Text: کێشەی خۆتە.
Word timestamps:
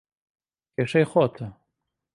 کێشەی 0.75 1.05
خۆتە. 1.11 1.47